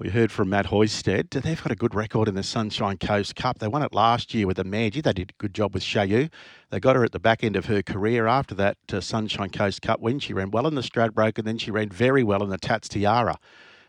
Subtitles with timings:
[0.00, 1.30] We heard from Matt Hoysted.
[1.30, 3.58] They've got a good record in the Sunshine Coast Cup.
[3.58, 5.02] They won it last year with the Manji.
[5.02, 6.30] They did a good job with Shayu.
[6.70, 9.82] They got her at the back end of her career after that uh, Sunshine Coast
[9.82, 10.20] Cup win.
[10.20, 12.88] She ran well in the Stradbroke and then she ran very well in the Tatts
[12.88, 13.40] Tiara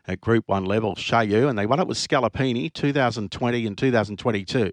[0.07, 1.47] at Group 1 level, Shayu.
[1.47, 4.71] And they won it with Scalapini 2020 and 2022.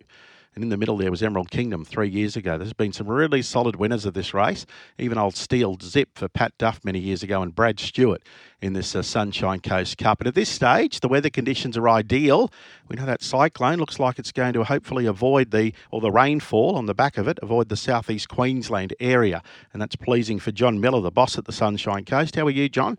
[0.56, 2.56] And in the middle there was Emerald Kingdom three years ago.
[2.56, 4.64] There's been some really solid winners of this race.
[4.98, 8.22] Even old Steel Zip for Pat Duff many years ago and Brad Stewart
[8.62, 10.22] in this uh, Sunshine Coast Cup.
[10.22, 12.50] And at this stage, the weather conditions are ideal.
[12.88, 16.74] We know that cyclone looks like it's going to hopefully avoid the, or the rainfall
[16.76, 19.42] on the back of it, avoid the southeast Queensland area.
[19.74, 22.34] And that's pleasing for John Miller, the boss at the Sunshine Coast.
[22.34, 22.96] How are you, John?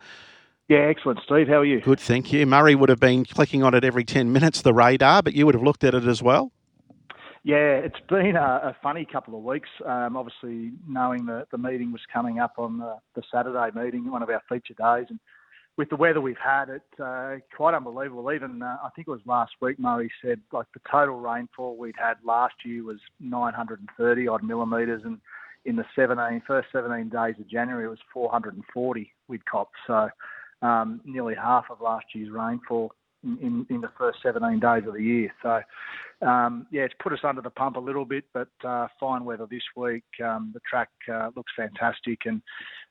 [0.68, 1.48] Yeah, excellent, Steve.
[1.48, 1.82] How are you?
[1.82, 2.46] Good, thank you.
[2.46, 5.56] Murray would have been clicking on it every 10 minutes, the radar, but you would
[5.56, 6.52] have looked at it as well.
[7.44, 9.70] Yeah, it's been a, a funny couple of weeks.
[9.86, 14.24] Um, obviously, knowing that the meeting was coming up on the, the, Saturday meeting, one
[14.24, 15.20] of our feature days, and
[15.78, 18.32] with the weather we've had, it's uh, quite unbelievable.
[18.34, 21.96] Even uh, I think it was last week, Murray said like the total rainfall we'd
[21.98, 25.20] had last year was 930 odd millimetres, and
[25.66, 29.76] in the 17 first 17 days of January it was 440 we'd copped.
[29.86, 30.10] So
[30.62, 32.92] um, nearly half of last year's rainfall
[33.24, 35.34] in, in, the first 17 days of the year.
[35.42, 35.62] So,
[36.28, 39.48] um, yeah, it's put us under the pump a little bit, but uh, fine weather
[39.50, 40.04] this week.
[40.24, 42.42] Um, the track uh, looks fantastic, and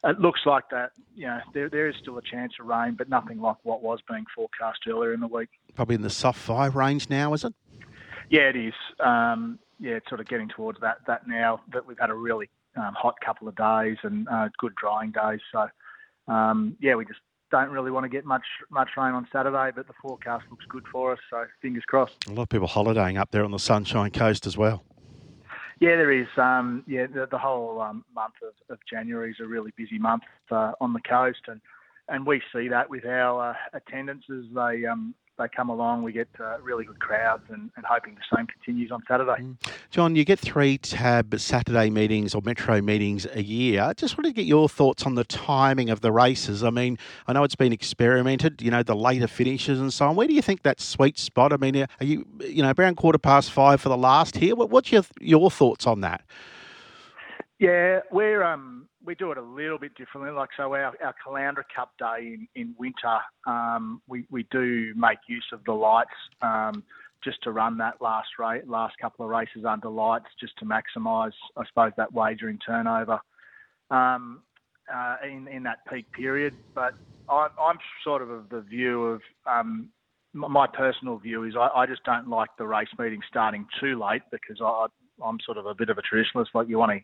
[0.05, 0.93] it looks like that.
[1.15, 4.01] You know, there, there is still a chance of rain, but nothing like what was
[4.09, 5.49] being forecast earlier in the week.
[5.75, 7.55] Probably in the soft five range now, is it?
[8.29, 8.75] Yeah, it is.
[9.01, 12.49] Um, yeah, it's sort of getting towards that that now that we've had a really
[12.77, 15.41] um, hot couple of days and uh, good drying days.
[15.53, 15.69] So,
[16.33, 19.87] um, yeah, we just don't really want to get much much rain on Saturday, but
[19.87, 21.19] the forecast looks good for us.
[21.31, 22.27] So fingers crossed.
[22.27, 24.85] A lot of people holidaying up there on the Sunshine Coast as well.
[25.79, 26.29] Yeah, there is.
[26.39, 30.23] Um, yeah, the, the whole um, month of, of, January is a really busy month
[30.51, 31.61] uh, on the coast, and
[32.09, 34.47] and we see that with our uh, attendances.
[34.55, 38.37] They um, they come along, we get uh, really good crowds, and, and, hoping the
[38.37, 39.43] same continues on Saturday.
[39.43, 39.57] Mm.
[39.91, 43.83] John, you get three tab Saturday meetings or metro meetings a year.
[43.83, 46.65] I just wanted to get your thoughts on the timing of the races.
[46.65, 50.17] I mean, I know it's been experimented, you know, the later finishes and so on.
[50.17, 51.53] Where do you think that sweet spot?
[51.53, 54.55] I mean, are you, you know, around quarter past five for the last here?
[54.55, 56.23] what's your your thoughts on that?
[57.59, 60.31] Yeah, we're um we do it a little bit differently.
[60.31, 65.19] Like so, our, our Caloundra Cup day in in winter, um, we we do make
[65.27, 66.11] use of the lights
[66.43, 66.83] um,
[67.25, 71.33] just to run that last race, last couple of races under lights, just to maximise,
[71.57, 73.21] I suppose, that wagering turnover
[73.91, 74.43] um,
[74.93, 76.55] uh, in in that peak period.
[76.75, 76.93] But
[77.31, 79.89] I'm I'm sort of of the view of um,
[80.35, 84.21] my personal view is I, I, just don't like the race meeting starting too late
[84.31, 84.87] because I,
[85.25, 86.49] I'm sort of a bit of a traditionalist.
[86.53, 87.01] Like you want to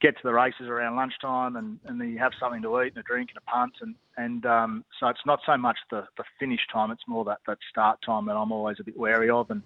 [0.00, 2.98] get to the races around lunchtime and, and then you have something to eat and
[2.98, 6.24] a drink and a punt and and um, so it's not so much the, the
[6.38, 9.50] finish time it's more that, that start time that I'm always a bit wary of
[9.50, 9.62] and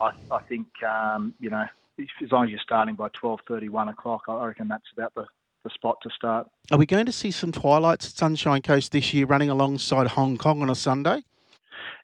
[0.00, 1.64] I, I think um, you know
[1.98, 5.26] as long as you're starting by 12:30 1 o'clock I reckon that's about the,
[5.64, 6.48] the spot to start.
[6.70, 10.36] Are we going to see some twilights at Sunshine Coast this year running alongside Hong
[10.36, 11.22] Kong on a Sunday?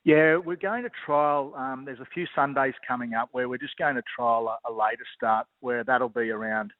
[0.05, 1.53] Yeah, we're going to trial.
[1.57, 4.73] Um, there's a few Sundays coming up where we're just going to trial a, a
[4.73, 6.73] later start, where that'll be around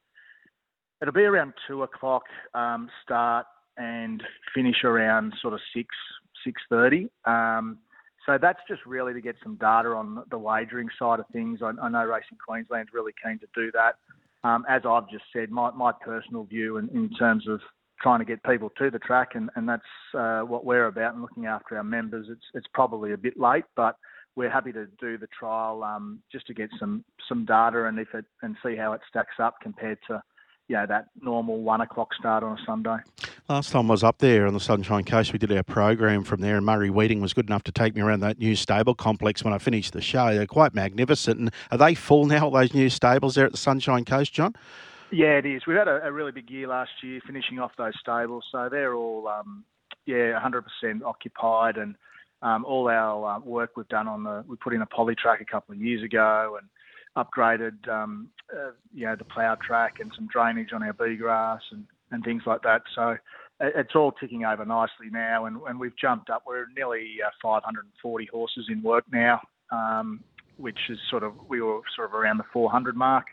[1.01, 3.45] It'll be around two o'clock um, start
[3.77, 5.87] and finish around sort of six
[6.43, 7.09] six thirty.
[7.25, 7.79] Um,
[8.25, 11.59] so that's just really to get some data on the wagering side of things.
[11.63, 13.95] I, I know Racing Queensland's really keen to do that.
[14.43, 17.59] Um, as I've just said, my, my personal view in, in, terms of
[18.01, 19.81] trying to get people to the track, and, and that's
[20.13, 22.27] uh, what we're about and looking after our members.
[22.29, 23.95] It's it's probably a bit late, but
[24.35, 28.13] we're happy to do the trial um, just to get some some data and if
[28.13, 30.21] it and see how it stacks up compared to
[30.67, 32.97] you know, that normal one o'clock start on a Sunday.
[33.47, 36.41] Last time I was up there on the Sunshine Coast, we did our program from
[36.41, 39.43] there, and Murray Weeding was good enough to take me around that new stable complex
[39.43, 40.33] when I finished the show.
[40.33, 41.39] They're quite magnificent.
[41.39, 44.55] And are they full now, all those new stables there at the Sunshine Coast, John?
[45.09, 45.65] Yeah, it is.
[45.65, 48.93] We've had a, a really big year last year finishing off those stables, so they're
[48.93, 49.63] all, um,
[50.05, 51.95] yeah, 100% occupied, and
[52.41, 55.39] um, all our uh, work we've done on the, we put in a poly track
[55.39, 56.67] a couple of years ago, and
[57.17, 61.61] upgraded, um, uh, you know, the plough track and some drainage on our bee grass
[61.71, 62.83] and, and things like that.
[62.95, 63.17] So
[63.59, 66.43] it's all ticking over nicely now, and, and we've jumped up.
[66.45, 69.41] We're nearly uh, 540 horses in work now,
[69.71, 70.23] um,
[70.57, 73.25] which is sort of we were sort of around the 400 mark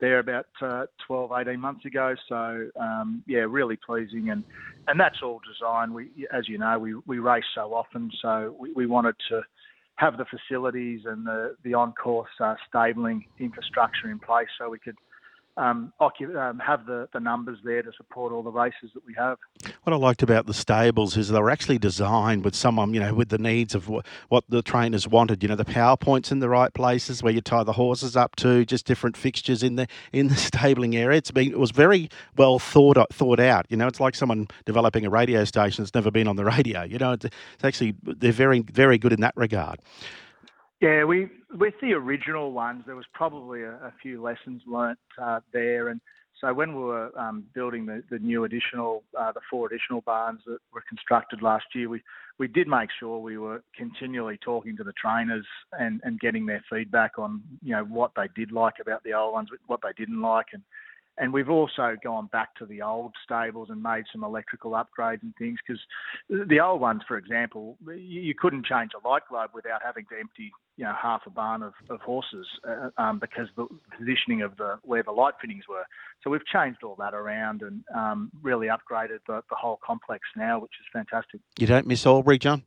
[0.00, 2.14] there about uh, 12, 18 months ago.
[2.28, 4.42] So um, yeah, really pleasing, and
[4.88, 5.94] and that's all designed.
[5.94, 9.42] We, as you know, we we race so often, so we, we wanted to
[10.00, 14.96] have the facilities and the, the on-course uh, stabling infrastructure in place so we could
[15.60, 19.36] um, um, have the, the numbers there to support all the races that we have.
[19.82, 23.12] What I liked about the stables is they were actually designed with someone, you know,
[23.12, 25.42] with the needs of what, what the trainers wanted.
[25.42, 28.36] You know, the power points in the right places where you tie the horses up
[28.36, 31.18] to, just different fixtures in the in the stabling area.
[31.18, 32.08] It's been it was very
[32.38, 33.66] well thought thought out.
[33.68, 36.84] You know, it's like someone developing a radio station that's never been on the radio.
[36.84, 39.78] You know, it's, it's actually they're very very good in that regard.
[40.80, 45.40] Yeah, we with the original ones, there was probably a, a few lessons learnt uh,
[45.52, 46.00] there, and
[46.40, 50.40] so when we were um, building the, the new additional, uh, the four additional barns
[50.46, 52.02] that were constructed last year, we
[52.38, 55.44] we did make sure we were continually talking to the trainers
[55.78, 59.34] and, and getting their feedback on you know what they did like about the old
[59.34, 60.62] ones, what they didn't like, and
[61.18, 65.34] and we've also gone back to the old stables and made some electrical upgrades and
[65.36, 65.80] things because
[66.48, 70.50] the old ones, for example, you, couldn't change a light globe without having to empty,
[70.76, 73.66] you know, half a barn of, of horses uh, um, because the
[73.98, 75.84] positioning of the where the light fittings were.
[76.22, 80.58] So we've changed all that around and um, really upgraded the, the whole complex now,
[80.60, 81.40] which is fantastic.
[81.58, 82.62] You don't miss Albury, John?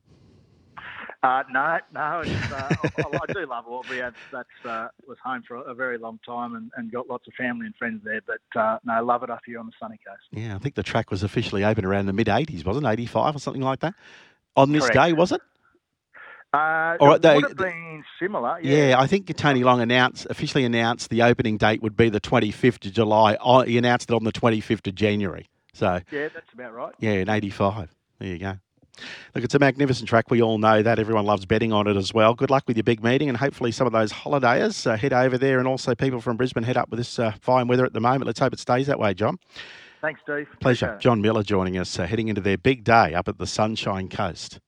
[1.23, 2.01] Uh, no, no.
[2.01, 3.99] Uh, I, I, do love Albury.
[4.31, 7.65] That's, uh, was home for a very long time and, and got lots of family
[7.65, 8.19] and friends there.
[8.27, 10.23] But uh, no, love it up here on the sunny coast.
[10.31, 12.89] Yeah, I think the track was officially open around the mid '80s, wasn't it?
[12.89, 13.93] '85 or something like that.
[14.57, 14.95] On this Correct.
[14.95, 15.39] day, was it?
[16.53, 18.59] Uh, it they, would have been similar.
[18.61, 18.89] Yeah.
[18.89, 18.99] yeah.
[18.99, 22.93] I think Tony Long announced officially announced the opening date would be the 25th of
[22.93, 23.37] July.
[23.65, 25.47] He announced it on the 25th of January.
[25.73, 26.93] So yeah, that's about right.
[26.99, 27.95] Yeah, in '85.
[28.19, 28.57] There you go.
[29.33, 30.29] Look, it's a magnificent track.
[30.29, 30.99] We all know that.
[30.99, 32.33] Everyone loves betting on it as well.
[32.33, 35.37] Good luck with your big meeting, and hopefully some of those holidayers uh, head over
[35.37, 37.99] there, and also people from Brisbane head up with this uh, fine weather at the
[37.99, 38.25] moment.
[38.25, 39.37] Let's hope it stays that way, John.
[40.01, 40.47] Thanks, Steve.
[40.59, 40.97] Pleasure.
[40.99, 44.59] John Miller joining us, uh, heading into their big day up at the Sunshine Coast.